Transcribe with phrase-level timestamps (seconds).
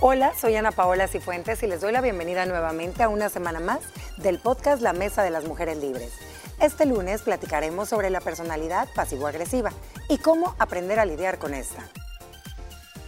[0.00, 3.78] Hola, soy Ana Paola Cifuentes y les doy la bienvenida nuevamente a una semana más
[4.16, 6.12] del podcast La Mesa de las Mujeres Libres.
[6.60, 9.70] Este lunes platicaremos sobre la personalidad pasivo-agresiva
[10.08, 11.88] y cómo aprender a lidiar con esta.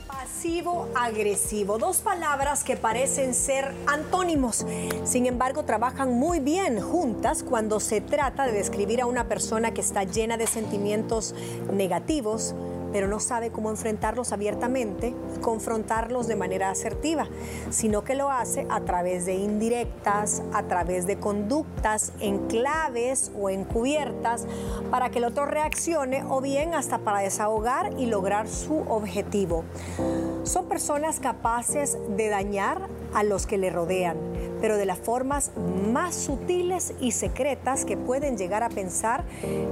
[0.07, 4.65] Pasivo-agresivo, dos palabras que parecen ser antónimos,
[5.05, 9.81] sin embargo trabajan muy bien juntas cuando se trata de describir a una persona que
[9.81, 11.35] está llena de sentimientos
[11.73, 12.55] negativos,
[12.97, 17.29] pero no sabe cómo enfrentarlos abiertamente, confrontarlos de manera asertiva,
[17.69, 23.51] sino que lo hace a través de indirectas, a través de conductas en claves o
[23.51, 24.47] encubiertas
[24.91, 29.65] para que el otro reaccione o bien hasta para desahogar y lograr su objetivo.
[30.45, 34.17] Son personas capaces de dañar a los que le rodean,
[34.61, 35.51] pero de las formas
[35.93, 39.25] más sutiles y secretas que pueden llegar a pensar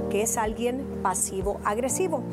[0.09, 2.23] que es alguien pasivo-agresivo.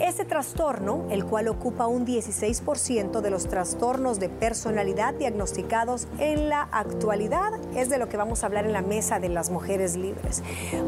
[0.00, 6.68] Este trastorno, el cual ocupa un 16% de los trastornos de personalidad diagnosticados en la
[6.70, 10.42] actualidad, es de lo que vamos a hablar en la mesa de las mujeres libres.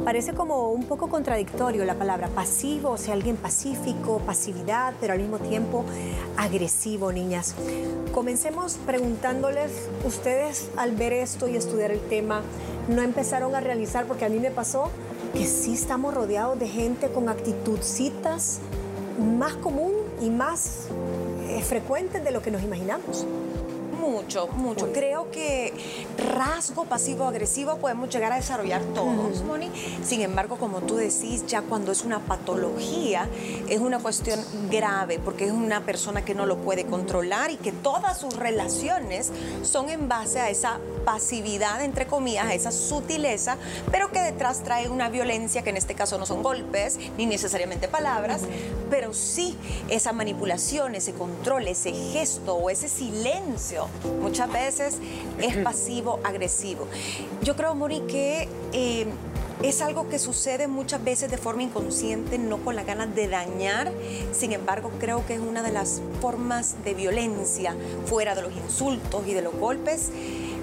[0.05, 5.20] Parece como un poco contradictorio la palabra pasivo, o sea, alguien pacífico, pasividad, pero al
[5.20, 5.84] mismo tiempo
[6.36, 7.55] agresivo, niñas.
[8.12, 9.70] Comencemos preguntándoles,
[10.05, 12.42] ustedes al ver esto y estudiar el tema,
[12.88, 14.90] ¿no empezaron a realizar, porque a mí me pasó,
[15.34, 18.60] que sí estamos rodeados de gente con actitudcitas
[19.18, 20.86] más común y más
[21.48, 23.26] eh, frecuente de lo que nos imaginamos.
[23.98, 24.92] Mucho, mucho.
[24.92, 25.72] Creo que
[26.16, 29.70] rasgo pasivo-agresivo podemos llegar a desarrollar todos, Moni.
[30.04, 33.28] Sin embargo, como tú decís, ya cuando es una patología,
[33.68, 37.72] es una cuestión grave, porque es una persona que no lo puede controlar y que
[37.72, 43.56] todas sus relaciones son en base a esa pasividad, entre comillas, a esa sutileza,
[43.90, 47.88] pero que detrás trae una violencia que en este caso no son golpes, ni necesariamente
[47.88, 48.42] palabras,
[48.90, 49.56] pero sí
[49.88, 53.88] esa manipulación, ese control, ese gesto o ese silencio
[54.20, 54.98] muchas veces
[55.40, 56.86] es pasivo-agresivo.
[57.42, 59.06] Yo creo, Moni, que eh,
[59.62, 63.91] es algo que sucede muchas veces de forma inconsciente, no con la ganas de dañar.
[64.32, 67.74] Sin embargo, creo que es una de las formas de violencia,
[68.04, 70.10] fuera de los insultos y de los golpes,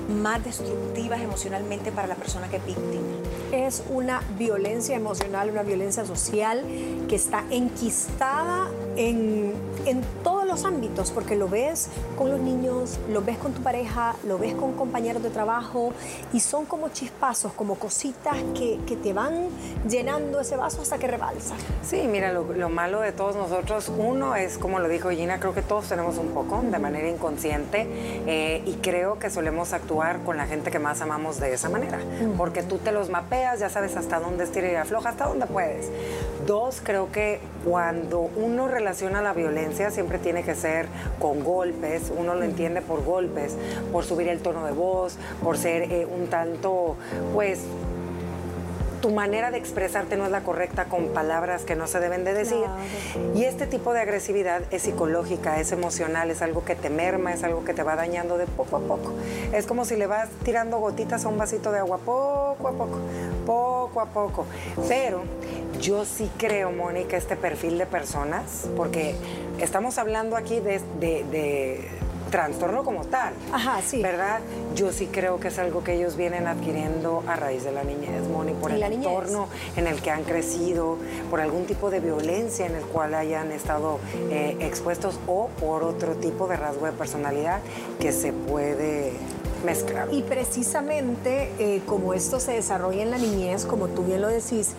[0.10, 3.04] más destructivas emocionalmente para la persona que es víctima.
[3.52, 6.64] Es una violencia emocional, una violencia social
[7.08, 9.54] que está enquistada en,
[9.86, 14.16] en todos los ámbitos, porque lo ves con los niños, lo ves con tu pareja,
[14.26, 15.92] lo ves con compañeros de trabajo
[16.32, 19.50] y son como chispazos, como cositas que, que te van
[19.86, 21.56] llenando ese vaso hasta que rebalsa.
[21.84, 25.54] Sí, mira, lo, lo, malo de todos nosotros, uno es, como lo dijo Gina, creo
[25.54, 27.86] que todos tenemos un poco de manera inconsciente
[28.26, 32.00] eh, y creo que solemos actuar con la gente que más amamos de esa manera,
[32.38, 35.92] porque tú te los mapeas, ya sabes hasta dónde estira y afloja, hasta dónde puedes.
[36.48, 40.88] Dos, creo que cuando uno relaciona la violencia siempre tiene que ser
[41.20, 43.58] con golpes, uno lo entiende por golpes,
[43.92, 46.96] por subir el tono de voz, por ser eh, un tanto,
[47.34, 47.64] pues,
[49.06, 52.34] tu manera de expresarte no es la correcta con palabras que no se deben de
[52.34, 52.66] decir.
[53.36, 57.44] Y este tipo de agresividad es psicológica, es emocional, es algo que te merma, es
[57.44, 59.14] algo que te va dañando de poco a poco.
[59.54, 62.98] Es como si le vas tirando gotitas a un vasito de agua poco a poco,
[63.46, 64.48] poco a poco.
[64.88, 65.22] Pero
[65.80, 69.14] yo sí creo, Mónica, este perfil de personas, porque
[69.60, 71.90] estamos hablando aquí de, de, de
[72.36, 73.34] trastorno como tal.
[73.54, 74.02] Ajá, sí.
[74.02, 74.42] ¿Verdad?
[74.76, 78.28] Yo sí creo que es algo que ellos vienen adquiriendo a raíz de la niñez,
[78.28, 79.48] Moni, por el entorno
[79.78, 80.98] en el que han crecido,
[81.30, 86.16] por algún tipo de violencia en el cual hayan estado eh, expuestos o por otro
[86.16, 87.62] tipo de rasgo de personalidad
[88.02, 89.14] que se puede
[89.66, 90.10] mezclar.
[90.12, 94.74] Y precisamente eh, como esto se desarrolla en la niñez, como tú bien lo decís,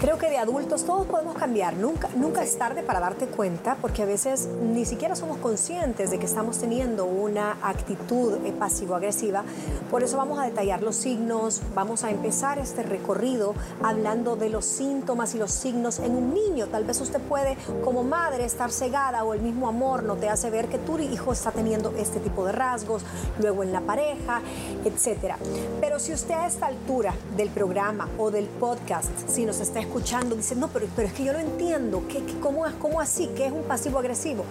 [0.00, 4.02] Creo que de adultos todos podemos cambiar, nunca, nunca es tarde para darte cuenta, porque
[4.02, 9.44] a veces ni siquiera somos conscientes de que estamos teniendo una actitud pasivo-agresiva.
[9.90, 14.64] Por eso vamos a detallar los signos, vamos a empezar este recorrido hablando de los
[14.64, 16.68] síntomas y los signos en un niño.
[16.68, 20.48] Tal vez usted puede, como madre, estar cegada o el mismo amor no te hace
[20.48, 23.02] ver que tu hijo está teniendo este tipo de rasgos,
[23.38, 24.40] luego en la pareja,
[24.82, 25.34] etc.
[25.78, 29.89] Pero si usted a esta altura del programa o del podcast, si nos está escuchando,
[30.36, 33.28] dice, no, pero, pero es que yo lo entiendo, ¿Qué, qué, cómo, ¿cómo así?
[33.36, 34.44] ¿Qué es un pasivo agresivo?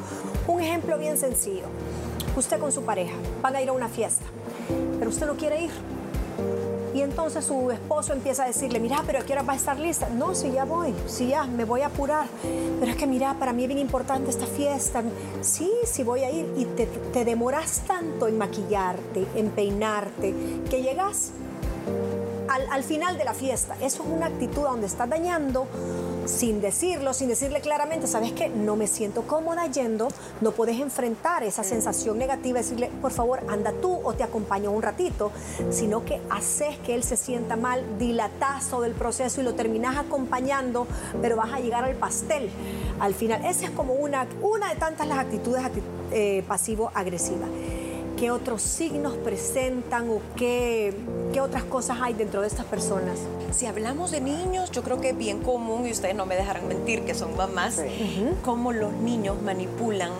[0.47, 1.65] Un ejemplo bien sencillo.
[2.35, 4.25] Usted con su pareja van a ir a una fiesta,
[4.97, 5.71] pero usted no quiere ir.
[6.93, 9.79] Y entonces su esposo empieza a decirle, mira, pero ¿a qué hora va a estar
[9.79, 10.09] lista?
[10.09, 12.27] No, si ya voy, si ya me voy a apurar.
[12.79, 15.03] Pero es que mira, para mí es bien importante esta fiesta.
[15.41, 16.51] Sí, sí voy a ir.
[16.57, 20.33] Y te, te demoras tanto en maquillarte, en peinarte,
[20.69, 21.31] que llegas
[22.59, 23.75] al, al, final de la fiesta.
[23.81, 25.67] Eso es una actitud donde estás dañando
[26.29, 28.49] sin decirlo, sin decirle claramente, ¿sabes qué?
[28.49, 30.07] No me siento cómoda yendo,
[30.41, 34.81] no puedes enfrentar esa sensación negativa, decirle, por favor, anda tú o te acompaño un
[34.81, 35.31] ratito,
[35.71, 39.97] sino que haces que él se sienta mal, dilatas todo el proceso y lo terminas
[39.97, 40.87] acompañando,
[41.21, 42.49] pero vas a llegar al pastel
[42.99, 43.43] al final.
[43.45, 45.63] Esa es como una, una de tantas las actitudes
[46.11, 47.49] eh, pasivo-agresivas.
[48.19, 50.93] ¿Qué otros signos presentan o qué,
[51.31, 53.17] qué otras cosas hay dentro de estas personas?
[53.51, 56.67] Si hablamos de niños, yo creo que es bien común, y ustedes no me dejarán
[56.67, 57.81] mentir, que son mamás,
[58.43, 60.11] cómo los niños manipulan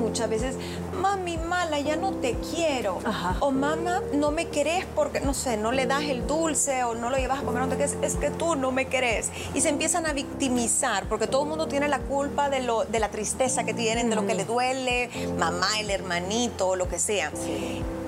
[0.00, 0.56] muchas veces,
[1.00, 3.00] mami mala, ya no te quiero.
[3.40, 7.10] O mamá, no me querés porque, no sé, no le das el dulce o no
[7.10, 9.30] lo llevas a comer donde es, es que tú no me querés.
[9.52, 12.98] Y se empiezan a victimizar porque todo el mundo tiene la culpa de, lo, de
[12.98, 17.25] la tristeza que tienen, de lo que le duele, mamá, el hermanito, lo que sea.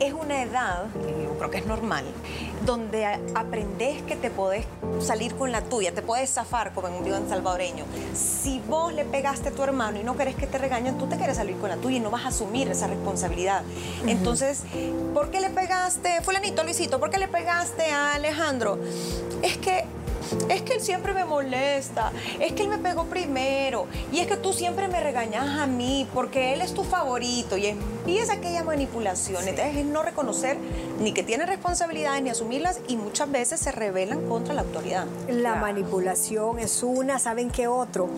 [0.00, 2.04] Es una edad, yo creo que es normal,
[2.64, 3.04] donde
[3.34, 4.66] aprendes que te podés
[5.00, 7.84] salir con la tuya, te puedes zafar, como en un en salvadoreño.
[8.14, 11.16] Si vos le pegaste a tu hermano y no querés que te regañen, tú te
[11.16, 13.62] quieres salir con la tuya y no vas a asumir esa responsabilidad.
[14.06, 14.62] Entonces,
[15.14, 18.78] ¿por qué le pegaste, fulanito, Luisito, por qué le pegaste a Alejandro?
[19.42, 19.84] Es que
[20.48, 24.36] es que él siempre me molesta, es que él me pegó primero, y es que
[24.36, 29.46] tú siempre me regañas a mí porque él es tu favorito, y empieza aquella manipulación.
[29.46, 30.58] Entonces es no reconocer
[31.00, 35.06] ni que tiene responsabilidades ni asumirlas, y muchas veces se rebelan contra la autoridad.
[35.28, 38.08] La manipulación es una, ¿saben qué otro?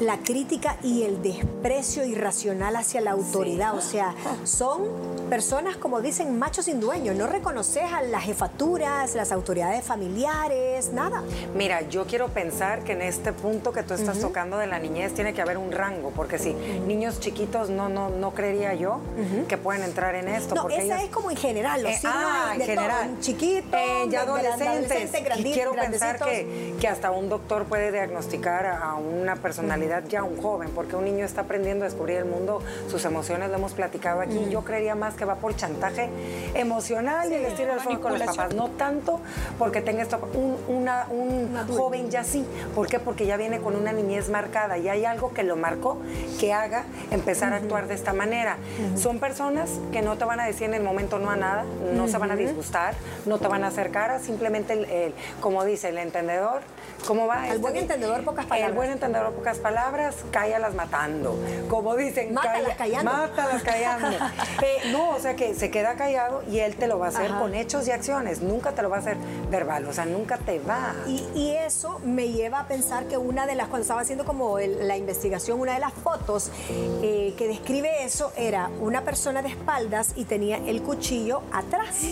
[0.00, 4.14] La crítica y el desprecio irracional hacia la autoridad, o sea,
[4.44, 4.82] son
[5.32, 11.22] personas, como dicen, machos sin dueño, no reconoces a las jefaturas, las autoridades familiares, nada.
[11.56, 15.14] Mira, yo quiero pensar que en este punto que tú estás tocando de la niñez
[15.14, 19.00] tiene que haber un rango, porque si niños chiquitos no, no, no creería yo
[19.48, 20.54] que pueden entrar en esto.
[20.54, 23.16] No, porque esa es como en general, los eh, ah, en general.
[23.20, 25.12] chiquitos, eh, ya adolescentes.
[25.54, 30.68] quiero pensar que, que, hasta un doctor puede diagnosticar a una personalidad ya un joven,
[30.74, 34.50] porque un niño está aprendiendo a descubrir el mundo, sus emociones, lo hemos platicado aquí.
[34.50, 36.08] Yo creería más que va por chantaje
[36.54, 39.20] emocional y el estilo del con los papás, no tanto
[39.58, 42.44] porque tenga esto, un, una, un joven ya sí.
[42.74, 42.98] ¿Por qué?
[42.98, 45.98] Porque ya viene con una niñez marcada y hay algo que lo marcó
[46.40, 48.56] que haga empezar a actuar de esta manera.
[48.96, 51.64] Son personas que no te van a decir en el momento no a nada,
[51.94, 52.94] no se van a disgustar,
[53.26, 56.60] no te van a hacer cara, simplemente, el, como dice el entendedor,
[57.06, 57.48] ¿cómo va?
[57.48, 58.70] El buen este, entendedor, pocas palabras.
[58.70, 61.36] El buen entendedor, pocas palabras, cállalas matando.
[61.68, 63.12] Como dicen, mátalas callando.
[63.12, 64.08] Mátalas callando.
[64.62, 67.30] Eh, no, o sea que se queda callado y él te lo va a hacer
[67.32, 69.16] con hechos y acciones, nunca te lo va a hacer
[69.50, 70.94] verbal, o sea, nunca te va.
[71.06, 74.96] Y, eso me lleva a pensar que una de las, cuando estaba haciendo como la
[74.96, 80.24] investigación, una de las fotos eh, que describe eso era una persona de espaldas y
[80.24, 82.02] tenía el cuchillo atrás.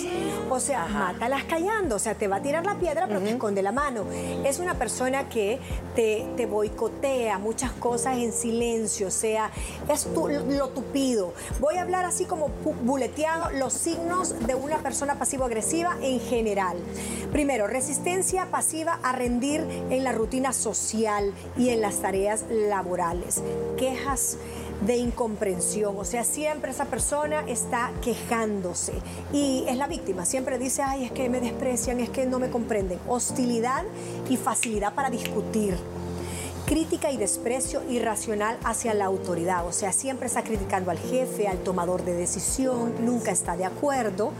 [0.50, 3.62] O sea, mátalas callando, o sea, te va a tirar la piedra pero te esconde
[3.62, 4.04] la mano.
[4.44, 5.58] Es una persona que
[5.94, 9.50] te, te boicotea muchas cosas en silencio, o sea,
[9.88, 11.32] es lo tupido.
[11.60, 12.48] Voy a hablar así como
[12.90, 16.76] buleteado los signos de una persona pasivo-agresiva en general.
[17.30, 19.60] Primero, resistencia pasiva a rendir
[19.90, 23.44] en la rutina social y en las tareas laborales.
[23.78, 24.38] Quejas
[24.84, 28.94] de incomprensión, o sea, siempre esa persona está quejándose
[29.32, 32.50] y es la víctima, siempre dice, ay, es que me desprecian, es que no me
[32.50, 32.98] comprenden.
[33.06, 33.84] Hostilidad
[34.28, 35.76] y facilidad para discutir
[36.70, 41.58] crítica y desprecio irracional hacia la autoridad, o sea, siempre está criticando al jefe, al
[41.64, 44.32] tomador de decisión, nunca está de acuerdo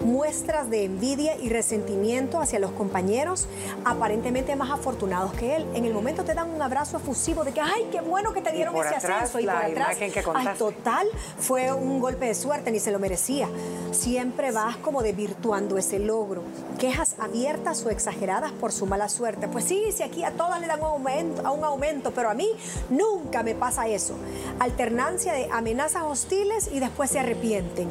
[0.00, 3.46] muestras de envidia y resentimiento hacia los compañeros
[3.84, 5.66] aparentemente más afortunados que él.
[5.74, 8.52] En el momento te dan un abrazo efusivo de que, ay, qué bueno que te
[8.52, 9.40] dieron ese ascenso.
[9.40, 9.96] Y por atrás,
[10.34, 11.06] ay, total,
[11.38, 13.48] fue un golpe de suerte, ni se lo merecía.
[13.92, 16.42] Siempre vas como desvirtuando ese logro.
[16.78, 19.48] Quejas abiertas o exageradas por su mala suerte.
[19.48, 22.34] Pues sí, si aquí a todas le dan un aumento, a un aumento, pero a
[22.34, 22.48] mí
[22.88, 24.14] nunca me pasa eso.
[24.58, 27.88] Alternancia de amenazas hostiles y después se arrepienten.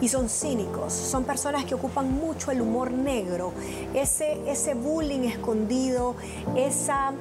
[0.00, 3.52] Y son cínicos, son personas que ocupan mucho el humor negro,
[3.94, 6.16] ese, ese bullying escondido,
[6.56, 7.12] esa,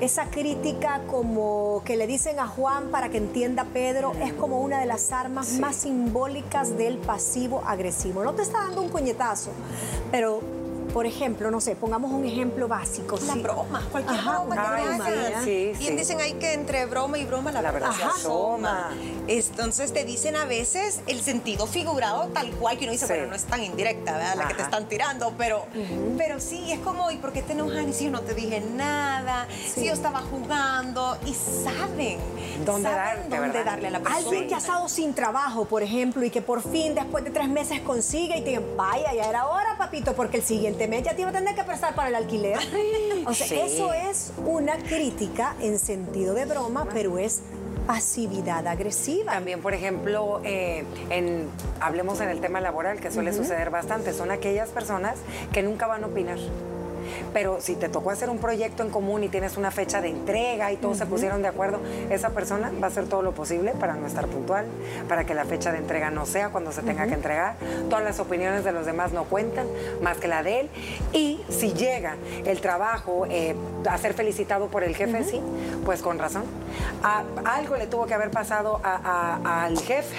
[0.00, 4.80] esa crítica como que le dicen a Juan para que entienda Pedro, es como una
[4.80, 8.24] de las armas más simbólicas del pasivo agresivo.
[8.24, 9.50] No te está dando un puñetazo,
[10.10, 10.40] pero
[10.96, 13.18] por ejemplo, no sé, pongamos un ejemplo básico.
[13.26, 14.56] La broma, cualquier broma
[15.44, 18.90] que y dicen ahí que entre broma y broma la, verdad se asoma.
[19.28, 23.34] Entonces te dicen a veces el sentido figurado tal cual que uno dice, pero no
[23.34, 24.34] es tan indirecta, ¿verdad?
[24.36, 25.66] La que te están tirando, pero,
[26.16, 27.88] pero sí, es como, ¿y por qué te enojan?
[27.88, 32.18] Y si yo no te dije nada, si yo estaba jugando, y saben
[32.64, 33.64] ¿Dónde saben dónde verdad?
[33.64, 34.18] darle a la persona.
[34.18, 37.48] Alguien que ha estado sin trabajo, por ejemplo, y que por fin después de tres
[37.48, 41.14] meses consigue y te digan, vaya, ya era hora, papito, porque el siguiente mes ya
[41.14, 42.58] te iba a tener que prestar para el alquiler.
[43.28, 43.56] O sea, Sí.
[43.58, 47.40] eso es una crítica en sentido de broma, pero es
[47.86, 49.32] pasividad agresiva.
[49.32, 51.48] También, por ejemplo, eh, en,
[51.80, 55.18] hablemos en el tema laboral, que suele suceder bastante, son aquellas personas
[55.52, 56.38] que nunca van a opinar.
[57.32, 60.72] Pero si te tocó hacer un proyecto en común y tienes una fecha de entrega
[60.72, 61.78] y todos se pusieron de acuerdo,
[62.10, 64.66] esa persona va a hacer todo lo posible para no estar puntual,
[65.08, 67.56] para que la fecha de entrega no sea cuando se tenga que entregar.
[67.88, 69.66] Todas las opiniones de los demás no cuentan,
[70.02, 70.70] más que la de él.
[71.12, 73.54] Y si llega el trabajo eh,
[73.88, 75.40] a ser felicitado por el jefe, sí,
[75.84, 76.44] pues con razón.
[77.02, 78.96] A- algo le tuvo que haber pasado a-
[79.44, 80.16] a- al jefe,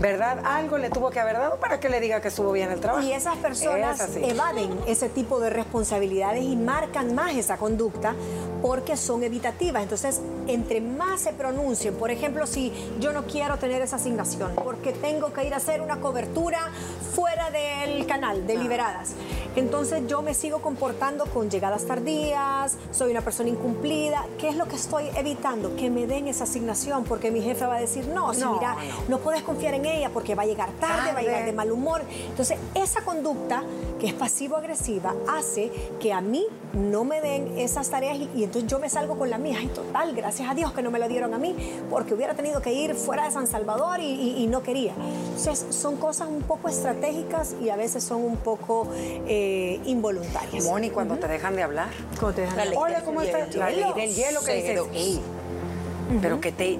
[0.00, 0.38] ¿verdad?
[0.44, 3.04] Algo le tuvo que haber dado para que le diga que estuvo bien el trabajo.
[3.06, 5.50] Y esas personas Es evaden ese tipo de
[6.38, 8.14] y marcan más esa conducta
[8.64, 9.82] porque son evitativas.
[9.82, 14.92] Entonces, entre más se pronuncien, por ejemplo, si yo no quiero tener esa asignación porque
[14.94, 16.70] tengo que ir a hacer una cobertura
[17.14, 19.10] fuera del canal, de liberadas,
[19.54, 24.24] entonces yo me sigo comportando con llegadas tardías, soy una persona incumplida.
[24.38, 25.76] ¿Qué es lo que estoy evitando?
[25.76, 28.76] Que me den esa asignación porque mi jefe va a decir, no, si No, mira,
[29.08, 29.18] no.
[29.18, 32.00] puedes confiar en ella porque va a llegar tarde, va a llegar de mal humor.
[32.30, 33.62] Entonces, esa conducta
[34.00, 38.70] que es pasivo-agresiva hace que a mí no me den esas tareas y, y entonces
[38.70, 39.56] yo me salgo con la mía.
[39.60, 41.54] Ay, total, gracias a Dios que no me lo dieron a mí
[41.90, 44.92] porque hubiera tenido que ir fuera de San Salvador y, y- y no quería.
[45.36, 48.88] Entonces, son cosas un poco estratégicas y a veces son un poco
[49.26, 50.64] eh, involuntarias.
[50.64, 51.88] Moni, cuando te dejan de hablar.
[52.20, 53.54] ¿Cómo te dejan La ley Hola, ¿cómo estás?
[53.56, 54.88] La ley del hielo que dices, Cero.
[54.94, 55.20] "Ey,
[56.22, 56.78] pero que te...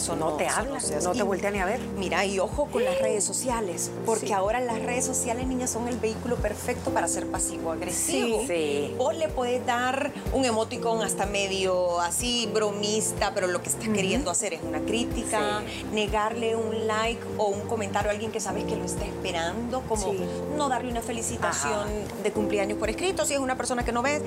[0.00, 1.00] Eso no no, te hablan, hace.
[1.00, 1.80] no te voltean ni a ver.
[1.98, 5.98] Mira, y ojo con las redes sociales, porque ahora las redes sociales, niñas, son el
[5.98, 8.40] vehículo perfecto para ser pasivo-agresivo.
[8.40, 8.46] Sí.
[8.46, 8.94] Sí.
[8.96, 14.30] Vos le podés dar un emoticón hasta medio así bromista, pero lo que está queriendo
[14.30, 18.76] hacer es una crítica, negarle un like o un comentario a alguien que sabes que
[18.76, 20.20] lo está esperando, como Sí.
[20.56, 21.88] no darle una felicitación
[22.22, 24.22] de cumpleaños por escrito, si es una persona que no ves,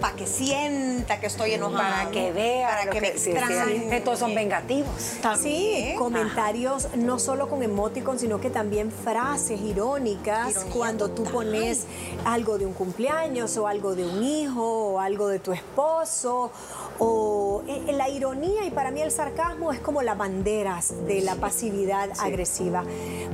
[0.00, 1.98] para que sienta que estoy enojada.
[1.98, 2.68] Para que vea.
[2.68, 3.96] para lo que, me extrañe.
[3.96, 5.13] Entonces son vengativos.
[5.14, 5.96] Sí, También.
[5.96, 11.86] comentarios no solo con emoticons, sino que también frases irónicas Ironía cuando tú pones
[12.24, 16.50] algo de un cumpleaños o algo de un hijo o algo de tu esposo.
[16.98, 21.36] O eh, la ironía y para mí el sarcasmo es como las banderas de la
[21.36, 22.84] pasividad agresiva.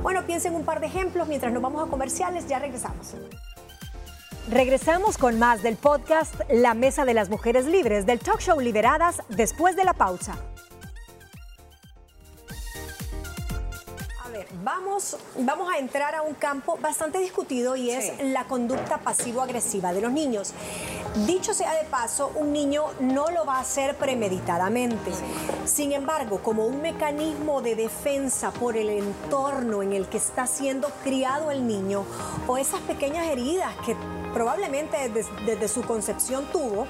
[0.01, 3.15] Bueno, piensen un par de ejemplos mientras nos vamos a comerciales, ya regresamos.
[4.49, 9.21] Regresamos con más del podcast La Mesa de las Mujeres Libres del talk show Liberadas
[9.29, 10.35] después de la pausa.
[14.63, 18.11] Vamos, vamos a entrar a un campo bastante discutido y es Sí.
[18.31, 20.53] la conducta pasivo-agresiva de los niños.
[21.25, 25.11] Dicho sea de paso, un niño no lo va a hacer premeditadamente.
[25.65, 30.89] Sin embargo, como un mecanismo de defensa por el entorno en el que está siendo
[31.03, 32.05] criado el niño
[32.47, 33.95] o esas pequeñas heridas que
[34.33, 36.87] probablemente desde, desde su concepción tuvo,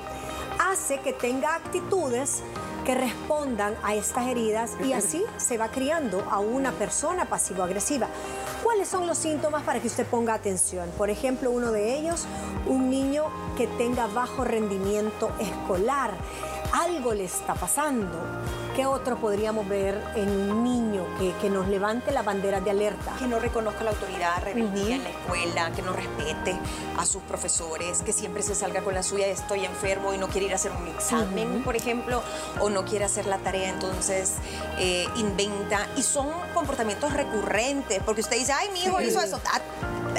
[0.60, 2.44] hace que tenga actitudes
[2.86, 8.08] que respondan a estas heridas y así se va criando a una persona pasivo-agresiva.
[8.64, 10.90] ¿Cuáles son los síntomas para que usted ponga atención?
[10.98, 12.26] Por ejemplo, uno de ellos,
[12.68, 13.26] un niño
[13.58, 16.12] que tenga bajo rendimiento escolar.
[16.74, 18.18] Algo le está pasando.
[18.82, 23.14] ¿Qué otro podríamos ver en un niño que, que nos levante la bandera de alerta?
[23.20, 26.58] que no reconozca la autoridad, rebeldía en la escuela, que no respete
[26.98, 30.48] a sus profesores, que siempre se salga con la suya, estoy enfermo y no quiere
[30.48, 32.24] ir a hacer un examen, por ejemplo,
[32.60, 34.38] o no quiere hacer la tarea, entonces
[34.80, 35.88] eh, inventa.
[35.96, 39.40] Y son comportamientos recurrentes, porque usted dice, ay, mi hijo hizo eso.
[39.46, 39.62] Ah,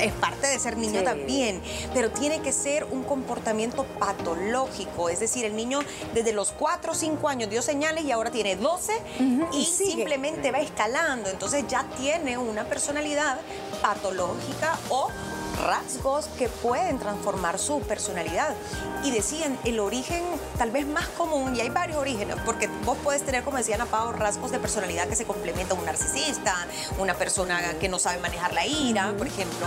[0.01, 1.05] es parte de ser niño Sí.
[1.05, 1.61] también,
[1.93, 5.81] pero tiene que ser un comportamiento patológico, es decir, el niño
[6.15, 8.93] desde los 4 o 5 años dio señales y ahora tiene 12
[9.53, 9.93] y, y sigue.
[9.93, 13.39] simplemente va escalando, entonces ya tiene una personalidad
[13.81, 15.09] patológica o
[15.63, 18.55] rasgos que pueden transformar su personalidad.
[19.05, 20.23] Y decían, el origen
[20.59, 23.87] tal vez más común, y hay varios orígenes, porque vos puedes tener, como decían a
[23.87, 26.55] Pau, rasgos de personalidad que se complementan, un narcisista,
[26.99, 29.67] una persona que no sabe manejar la ira, por ejemplo,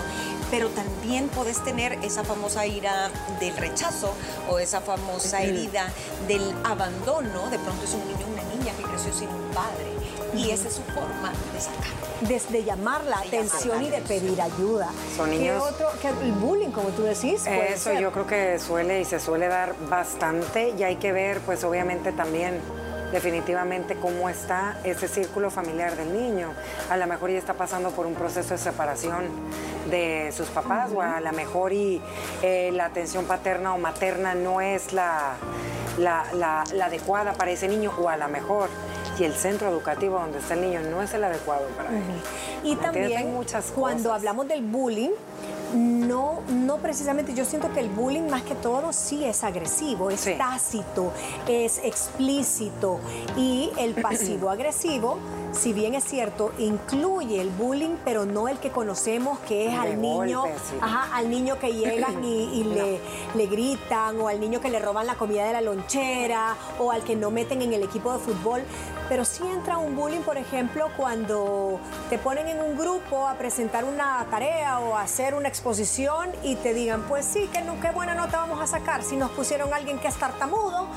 [0.52, 4.14] pero también puedes tener esa famosa ira del rechazo
[4.50, 5.92] o esa famosa herida
[6.28, 8.35] del abandono, de pronto es un niño
[8.66, 9.86] niña que creció sin un padre,
[10.34, 11.84] y esa es su forma de sacar.
[12.22, 14.90] Desde llamar la De llamar atención la y de pedir ayuda.
[15.16, 15.88] Son ¿Qué niños- otro?
[16.02, 17.44] ¿Qué- el bullying, como tú decís.
[17.44, 18.00] puede Eso ser.
[18.00, 22.12] yo creo que suele y se suele dar bastante y hay que ver pues obviamente
[22.12, 22.60] también
[23.12, 26.52] definitivamente cómo está ese círculo familiar del niño.
[26.90, 29.26] A lo mejor ya está pasando por un proceso de separación
[29.90, 32.02] de sus papás o a lo mejor y
[32.42, 35.36] eh, la atención paterna o materna no es la,
[35.98, 38.70] la, la- la adecuada para ese niño o a lo mejor.
[39.18, 42.04] Y el centro educativo donde está el niño no es el adecuado para él.
[42.64, 45.12] Y también muchas cuando hablamos del bullying,
[45.76, 50.26] no, no precisamente, yo siento que el bullying más que todo sí es agresivo, es
[50.38, 51.12] tácito,
[51.48, 53.00] es explícito.
[53.36, 55.18] Y el pasivo agresivo
[55.56, 60.02] si bien es cierto, incluye el bullying, pero no el que conocemos, que es al
[60.02, 60.44] niño,
[60.82, 63.00] al niño que llegan y, le,
[63.34, 67.04] le, gritan, o al niño que le roban la comida de la lonchera, o al
[67.04, 68.64] que no meten en el equipo de fútbol.
[69.08, 73.86] Pero sí entra un bullying, por ejemplo, cuando te ponen en un grupo a presentar
[73.86, 77.92] una tarea o a hacer una exposición y te digan, pues sí, que no, qué
[77.92, 80.88] buena nota vamos a sacar si nos pusieron a alguien que es tartamudo.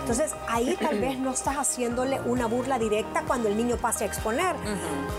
[0.00, 4.06] Entonces ahí tal vez no estás haciéndole una burla directa cuando el niño pase a
[4.06, 4.56] exponer,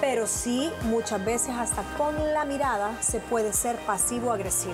[0.02, 4.74] pero sí muchas veces hasta con la mirada se puede ser pasivo-agresivo.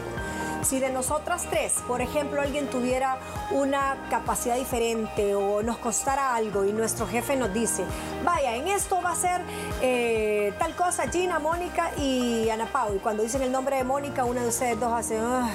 [0.65, 3.19] Si de nosotras tres, por ejemplo, alguien tuviera
[3.51, 7.83] una capacidad diferente o nos costara algo y nuestro jefe nos dice,
[8.23, 9.41] vaya, en esto va a ser
[9.83, 12.95] eh, tal cosa Gina, Mónica y Ana Pau.
[12.95, 15.19] Y cuando dicen el nombre de Mónica, una de ustedes dos hace...
[15.19, 15.51] Ah,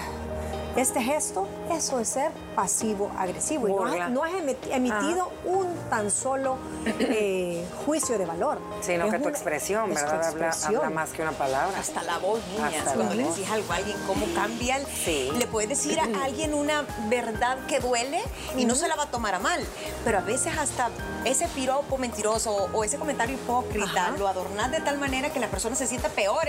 [0.77, 3.69] este gesto, eso es ser pasivo-agresivo.
[3.69, 4.33] Y no has,
[4.71, 8.59] emitido un tan solo eh, juicio de valor.
[8.81, 10.35] Sino que tu expresión, ¿verdad?
[10.65, 11.79] Habla, más que una palabra.
[11.79, 12.85] Hasta la voz, niñas.
[12.95, 14.79] Cuando le decís algo a alguien, cómo cambia.
[15.07, 18.21] Le puedes decir a alguien una verdad que duele
[18.57, 19.61] y no se la va a tomar a mal.
[20.05, 20.91] Pero a veces hasta
[21.25, 25.75] ese piropo mentiroso o ese comentario hipócrita lo adornas de tal manera que la persona
[25.75, 26.41] se sienta peor.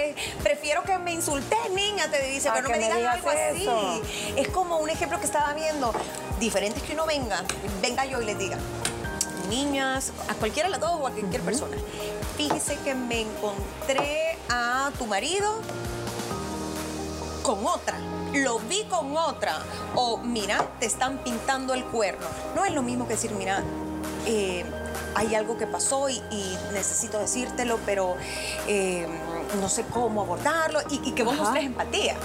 [0.44, 3.68] Prefiero que me insultes, niña, te dice, pero no me digas, algo así.
[4.36, 5.94] Es como un ejemplo que estaba viendo.
[6.40, 7.44] Diferente es que uno venga,
[7.82, 8.58] venga yo y les diga,
[9.50, 11.78] niñas, a cualquiera de las dos o a cualquier persona.
[12.38, 15.62] Fíjese que me encontré a tu marido
[17.44, 18.00] con otra.
[18.34, 19.60] Lo vi con otra.
[19.96, 22.26] O mira, te están pintando el cuerno.
[22.56, 23.64] No es lo mismo que decir, mira,
[24.26, 24.66] eh,
[25.16, 26.22] hay algo que pasó y,
[26.74, 28.16] necesito decírtelo, pero
[28.68, 29.08] eh,
[29.60, 32.16] no sé cómo abordarlo y, que vos mostrés empatía.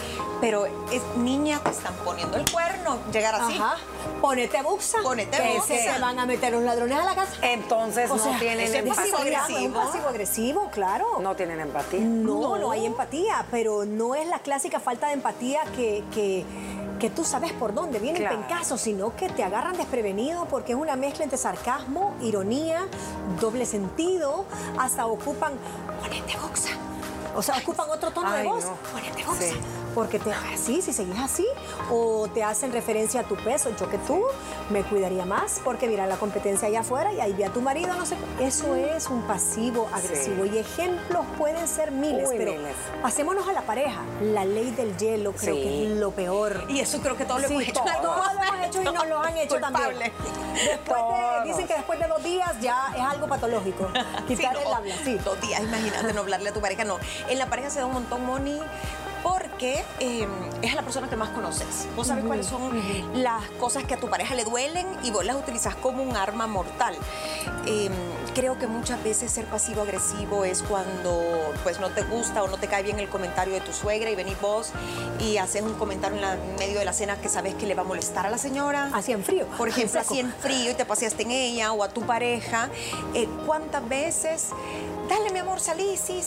[0.41, 3.55] Pero es niña que están poniendo el cuerno, llegar así.
[3.55, 3.77] Ajá.
[4.21, 4.99] Ponete buxa.
[5.03, 7.33] Ponete que se van a meter los ladrones a la casa.
[7.43, 8.95] Entonces no tienen empatía.
[8.95, 9.75] Pasivo agresivo.
[9.75, 11.19] pasivo agresivo, claro.
[11.21, 12.01] No tienen empatía.
[12.01, 16.45] No, no, hay empatía, pero no es la clásica falta de empatía que, que
[16.99, 20.79] que tú sabes por dónde viene el pencaso, sino que te agarran desprevenido porque es
[20.79, 22.87] una mezcla entre sarcasmo, ironía,
[23.41, 24.45] doble sentido,
[24.79, 25.55] hasta ocupan,
[26.01, 26.71] ponete boxa.
[27.35, 29.55] O sea, ocupan otro tono de voz, ponete boxa
[29.97, 31.47] porque te así, si seguís así,
[31.91, 33.75] o te hacen referencia a tu peso.
[33.81, 34.23] Yo que tú
[34.69, 37.95] me cuidaría más, porque mira la competencia allá afuera y ahí vi a tu marido,
[37.95, 38.15] no sé.
[38.39, 40.45] Eso es un pasivo agresivo.
[40.45, 42.53] Y ejemplos pueden ser miles, pero
[43.01, 44.03] pasémonos a la pareja.
[44.21, 46.67] La ley del hielo creo que es lo peor.
[46.69, 47.81] Y eso creo que todos lo hemos hecho.
[48.03, 50.13] Todos lo hemos hecho y nos lo han hecho también.
[50.53, 51.01] Después
[51.47, 53.89] dicen que después de dos días ya es algo patológico.
[54.29, 55.19] Quitar el habla, sí.
[55.25, 56.85] Dos días, imagínate no hablarle a tu pareja.
[56.85, 56.99] No,
[57.31, 58.61] en la pareja se da un montón, Moni,
[59.27, 60.31] porque em,
[60.63, 61.89] es a la persona que más conoces.
[61.97, 62.81] Vos sabes cuáles son
[63.15, 66.47] las cosas que a tu pareja le duelen y vos las utilizas como un arma
[66.47, 66.95] mortal.
[67.67, 67.93] Em,
[68.37, 72.69] creo que muchas veces ser pasivo-agresivo es cuando pues no te gusta o no te
[72.69, 74.71] cae bien el comentario de tu suegra y venís vos
[75.19, 77.87] y haces un comentario en, medio de la cena que sabes que le va a
[77.87, 78.91] molestar a la señora.
[78.95, 79.47] Así en frío.
[79.59, 82.69] Por ejemplo, así en frío y te paseaste en ella o a tu pareja.
[83.13, 84.51] Eh, ¿Cuántas veces?
[85.09, 86.23] Dale, mi amor, salí, sí.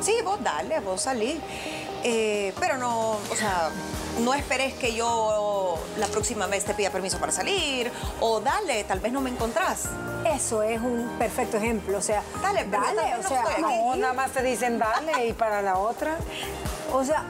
[0.00, 1.40] Sí, vos dale, vos salí.
[2.02, 3.70] Eh, pero no, o sea,
[4.20, 9.00] no esperes que yo la próxima vez te pida permiso para salir o dale, tal
[9.00, 9.88] vez no me encontrás.
[10.26, 14.42] Eso es un perfecto ejemplo, o sea, dale, dale, o sea, no, nada más te
[14.42, 16.16] dicen dale y para la otra.
[16.94, 17.24] O sea,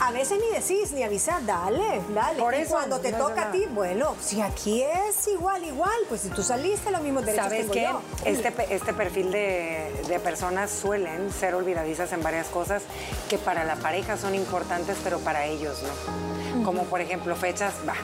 [0.00, 2.38] a veces ni decís ni avisar, dale, dale.
[2.38, 6.28] Por eso, cuando te toca a ti, bueno, si aquí es igual, igual, pues si
[6.28, 7.90] tú saliste, los mismos derechos ¿Sabes qué?
[8.24, 12.84] Este, este perfil de, de, personas suelen ser olvidadizas en varias cosas
[13.28, 16.64] que para la pareja son importantes, pero para ellos no.
[16.64, 17.94] Como por ejemplo fechas, bah,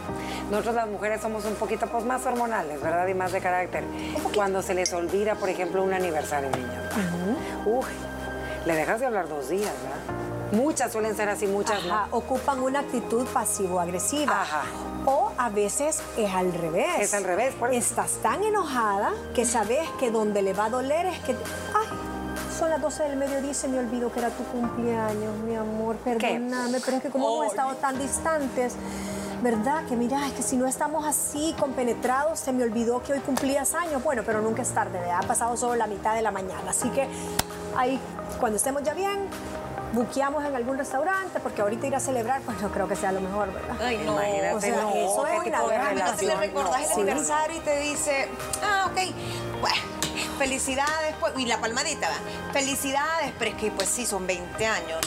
[0.50, 3.06] nosotros las mujeres somos un poquito pues, más hormonales, ¿verdad?
[3.06, 3.84] Y más de carácter.
[4.34, 6.90] Cuando se les olvida, por ejemplo, un aniversario, niña.
[7.64, 7.86] Uy,
[8.66, 10.31] le dejas de hablar dos días, ¿verdad?
[10.52, 12.06] Muchas suelen ser así, muchas no.
[12.10, 14.44] Ocupan una actitud pasivo-agresiva.
[15.06, 17.00] O a veces es al revés.
[17.00, 17.54] Es al revés.
[17.54, 21.32] Por Estás tan enojada que sabes que donde le va a doler es que...
[21.32, 21.86] Ay,
[22.58, 25.96] son las 12 del mediodía y se me olvidó que era tu cumpleaños, mi amor.
[25.96, 28.74] Perdóname, pero es que como hemos estado tan distantes...
[29.42, 29.84] ¿verdad?
[29.88, 33.74] Que mira, es que si no estamos así compenetrados, se me olvidó que hoy cumplías
[33.74, 34.00] años.
[34.04, 36.70] Bueno, pero nunca es tarde, Ha pasado solo la mitad de la mañana.
[36.70, 37.08] Así que
[37.76, 37.98] ahí,
[38.38, 39.18] cuando estemos ya bien,
[39.92, 43.20] buqueamos en algún restaurante, porque ahorita ir a celebrar, pues no creo que sea lo
[43.20, 43.76] mejor, ¿verdad?
[43.80, 44.12] Ay, no.
[44.12, 46.30] Imagínate, o sea, no, eso es una gran relación.
[46.30, 48.28] le recordás el aniversario y te dice,
[48.62, 48.98] ah, ok,
[49.60, 49.92] bueno
[50.42, 52.52] felicidades, pues, y la palmadita, ¿va?
[52.52, 55.00] felicidades, pero es que pues sí, son 20 años.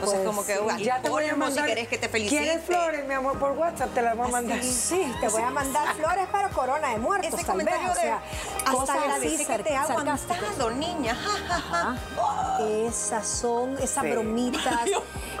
[0.00, 1.64] Sea, Pues como que, sí, ya te voy a mandar.
[1.64, 2.42] si querés que te felicite.
[2.42, 3.92] ¿Quieres flores, mi amor, por WhatsApp?
[3.92, 4.62] Te las voy a mandar.
[4.62, 7.66] Sí, te voy a mandar flores, pero corona de muertos, Ese tal vez.
[7.66, 8.22] comentario O sea,
[8.66, 11.14] hasta agradecer que te ha aguantado, niña.
[11.14, 11.80] Ja, ja, ja.
[11.90, 12.58] Ajá.
[12.86, 14.10] Esas son, esas Sí.
[14.10, 14.80] bromitas,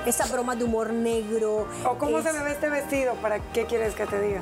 [0.06, 1.66] esas bromas de humor negro.
[1.84, 3.14] ¿O cómo es- se me ve este vestido?
[3.14, 4.40] ¿Para qué quieres que te diga?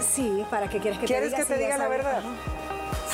[0.00, 1.46] Sí, ¿para qué quieres que ¿Quieres te diga?
[1.48, 2.22] que te si diga la verdad?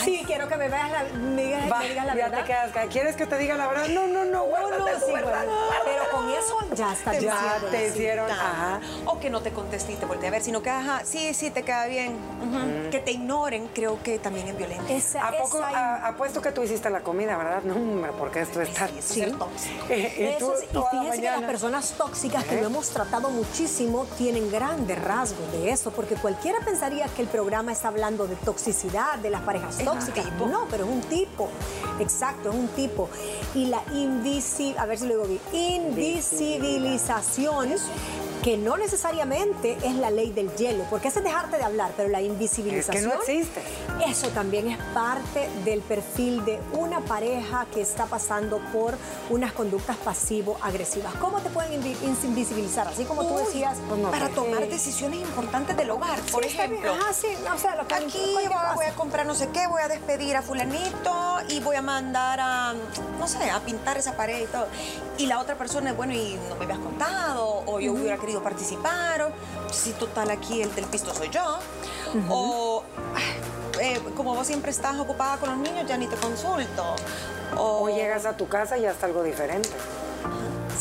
[0.04, 2.38] Sí, quiero que me veas la, me digas, Va, me digas la ya verdad.
[2.40, 2.88] te quedas.
[2.90, 3.88] ¿Quieres que te diga la verdad?
[3.88, 5.46] No, no, no, guárdate, no, sí, guárdate.
[5.46, 8.30] bueno, pero con eso ya está Ya te hicieron.
[8.30, 8.80] Ajá.
[9.06, 11.50] O que no te conteste y te voltee a ver, sino que, ajá, sí, sí,
[11.50, 12.12] te queda bien.
[12.40, 12.90] Ujú.
[12.90, 14.84] Que te ignoren, creo que también es violento.
[14.88, 15.58] Esa, ¿A poco?
[15.58, 17.62] esa- a- apuesto que tú hiciste la comida, ¿verdad?
[17.62, 18.88] No, hombre, porque esto está.
[18.88, 19.20] Sí, eso es Sí.
[19.20, 19.84] ser tóxico.
[19.90, 22.60] y tú Eso es- y toda la fíjense que las personas tóxicas que ¿Eh?
[22.60, 27.72] lo hemos tratado muchísimo tienen grandes rasgos de eso, porque cualquiera pensaría que el programa
[27.72, 30.46] está hablando de toxicidad, de las parejas Es tipo.
[30.46, 31.48] No, pero es un tipo.
[31.98, 33.08] Exacto, es un tipo.
[33.54, 37.72] Y la invisi, a ver si lo digo bien, invisibilización
[38.42, 42.08] que no necesariamente es la ley del hielo, porque ese es dejarte de hablar, pero
[42.08, 43.60] la invisibilización existe.
[44.06, 48.94] Eso también es parte del perfil de una pareja que está pasando por
[49.28, 51.12] unas conductas pasivo-agresivas.
[51.20, 52.88] ¿Cómo te pueden invi- invisibilizar?
[52.88, 56.60] Así como tú decías, pues no para tomar decisiones importantes del hogar, por sí, bien.
[56.72, 56.92] ejemplo.
[56.94, 58.34] Ajá, sí, no, o sea, lo que Aquí
[58.74, 62.40] voy a comprar no sé qué, voy a despedir a fulanito y voy a mandar
[62.40, 62.74] a,
[63.18, 64.66] no sé, a pintar esa pared y todo.
[65.18, 68.29] Y la otra persona es, bueno, y no me habías contado, o yo hubiera querido
[68.38, 69.32] participar, o
[69.72, 71.58] si total aquí el del pisto soy yo,
[72.28, 72.84] o
[73.80, 76.94] eh, como vos siempre estás ocupada con los niños, ya ni te consulto.
[77.56, 79.68] O, O llegas a tu casa y ya está algo diferente.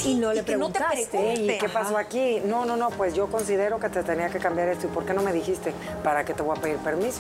[0.06, 0.80] Y no le que no te.
[1.02, 1.74] ¿Y qué Ajá.
[1.82, 2.42] pasó aquí?
[2.46, 4.88] No, no, no, pues yo considero que te tenía que cambiar esto.
[4.88, 5.74] ¿Y por qué no me dijiste?
[6.04, 7.20] ¿Para qué te voy a pedir permiso?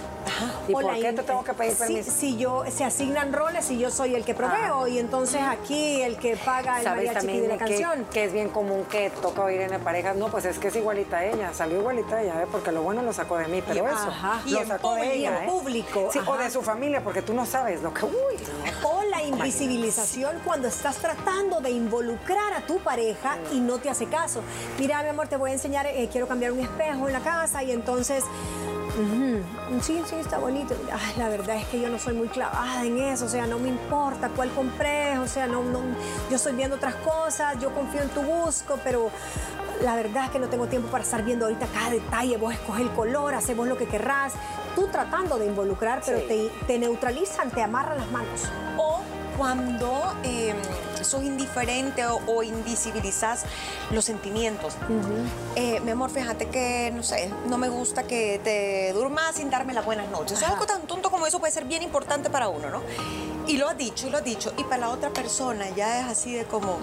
[0.67, 2.11] ¿Y O por qué te tengo que pedir permiso?
[2.11, 6.17] Si yo, se asignan roles y yo soy el que proveo y entonces aquí el
[6.17, 8.05] que paga el ¿Sabes mariachi también de la que, canción.
[8.11, 10.15] que es bien común que toca oír en parejas?
[10.15, 12.47] No, pues es que es igualita a ella, salió igualita a ella, ¿eh?
[12.51, 14.41] porque lo bueno lo sacó de mí, pero Y- eso ajá.
[14.45, 15.51] Y lo en sacó de ella, en ¿eh?
[15.51, 16.43] público, Sí, o ajá.
[16.43, 18.05] de su familia, porque tú no sabes lo que...
[18.05, 18.11] Uy,
[18.81, 18.89] no.
[18.89, 24.05] O la invisibilización cuando estás tratando de involucrar a tu pareja y no te hace
[24.05, 24.41] caso.
[24.77, 27.63] Mira, mi amor, te voy a enseñar, eh, quiero cambiar un espejo en la casa
[27.63, 28.23] y entonces...
[28.23, 30.75] ujú, Sí, sí, está bonito.
[30.91, 33.59] Ay, la verdad es que yo no soy muy clavada en eso, o sea, no
[33.59, 35.79] me importa cuál compré, o sea, no, no,
[36.29, 39.09] yo estoy viendo otras cosas, yo confío en tu busco, pero
[39.83, 42.81] la verdad es que no tengo tiempo para estar viendo ahorita cada detalle, vos escoges
[42.81, 44.33] el color, haces vos lo que querrás,
[44.75, 46.25] tú tratando de involucrar, pero Sí.
[46.27, 48.41] te, te neutralizan, te amarran las manos.
[48.77, 48.99] O
[49.39, 50.53] cuando eh,
[51.01, 53.45] sos indiferente o, o invisibilizas
[53.89, 54.73] los sentimientos.
[55.55, 59.73] Eh, mi amor, fíjate que, no sé, no me gusta que te durmas sin darme
[59.73, 60.33] las buenas noches.
[60.33, 62.81] O sea, algo tan tonto como eso puede ser bien importante para uno, ¿no?
[63.47, 64.51] Y lo has dicho, y lo has dicho.
[64.57, 66.77] Y para la otra persona ya es así de como,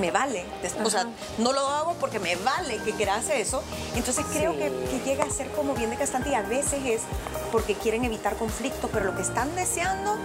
[0.00, 0.44] me vale.
[0.84, 1.06] O sea,
[1.38, 3.62] no lo hago porque me vale que quieras eso.
[3.94, 4.58] Entonces creo Sí.
[4.58, 7.02] que, que llega a ser como bien desgastante y a veces es
[7.52, 10.16] porque quieren evitar conflicto, pero lo que están deseando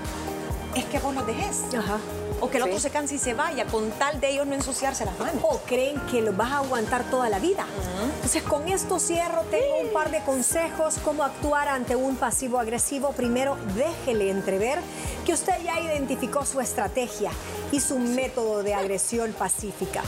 [0.75, 1.61] es que vos los dejes.
[1.75, 1.99] Ajá.
[2.41, 5.05] O que el otro se canse y se vaya, con tal de ellos no ensuciarse
[5.05, 5.41] las manos.
[5.43, 7.65] O creen que lo vas a aguantar toda la vida.
[8.15, 9.43] Entonces, con esto cierro.
[9.49, 13.11] Tengo un par de consejos cómo actuar ante un pasivo agresivo.
[13.13, 14.79] Primero, déjele entrever
[15.25, 17.31] que usted ya identificó su estrategia
[17.71, 20.01] y su método de agresión pacífica.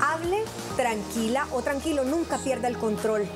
[0.00, 0.44] Hable
[0.76, 3.26] tranquila o tranquilo, nunca pierda el control.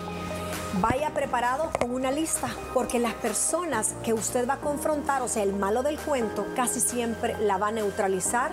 [0.74, 5.42] Vaya preparado con una lista, porque las personas que usted va a confrontar, o sea,
[5.42, 8.52] el malo del cuento, casi siempre la va a neutralizar,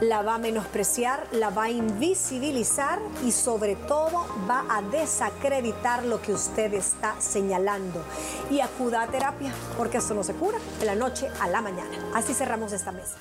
[0.00, 6.22] la va a menospreciar, la va a invisibilizar y sobre todo va a desacreditar lo
[6.22, 8.02] que usted está señalando.
[8.48, 11.90] Y acuda a terapia, porque esto no se cura de la noche a la mañana.
[12.14, 13.16] Así cerramos esta mesa.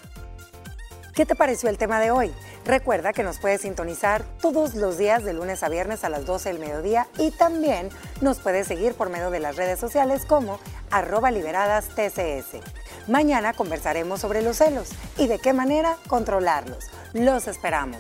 [1.19, 2.32] ¿Qué te pareció el tema de hoy?
[2.63, 6.47] Recuerda que nos puedes sintonizar todos los días de lunes a viernes a las 12
[6.47, 7.89] del mediodía y también
[8.21, 12.62] nos puedes seguir por medio de las redes sociales como arroba liberadas TCS.
[13.10, 16.89] Mañana conversaremos sobre los celos y de qué manera controlarlos.
[17.12, 17.99] Los esperamos.